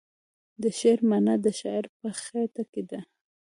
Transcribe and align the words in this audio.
د 0.61 0.63
شعر 0.79 0.99
معنی 1.09 1.35
د 1.45 1.47
شاعر 1.59 1.85
په 1.99 2.07
خیټه 2.21 2.63
کې 2.71 2.81
ده. 2.89 2.99